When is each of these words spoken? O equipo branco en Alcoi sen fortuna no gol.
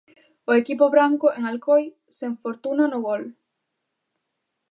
O 0.49 0.51
equipo 0.61 0.85
branco 0.95 1.27
en 1.37 1.43
Alcoi 1.51 1.83
sen 2.17 2.31
fortuna 2.43 2.83
no 2.91 2.99
gol. 3.07 3.23